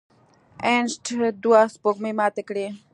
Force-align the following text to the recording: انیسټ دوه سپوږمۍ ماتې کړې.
انیسټ 0.69 1.05
دوه 1.43 1.61
سپوږمۍ 1.73 2.13
ماتې 2.19 2.43
کړې. 2.49 2.67